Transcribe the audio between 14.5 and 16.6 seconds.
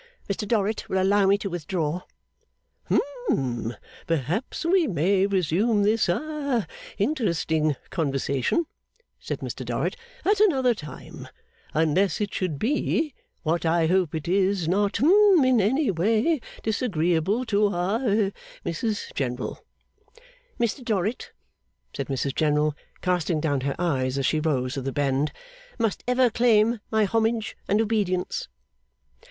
not hum in any way